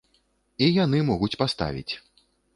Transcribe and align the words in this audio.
І 0.67 0.69
яны 0.83 1.03
могуць 1.11 1.31
паставіць. 1.43 1.89